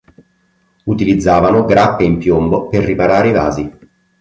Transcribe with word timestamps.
Utilizzavano 0.85 1.63
grappe 1.63 2.03
in 2.05 2.17
piombo 2.17 2.67
per 2.69 2.83
riparare 2.83 3.27
i 3.29 3.33
vasi. 3.33 3.75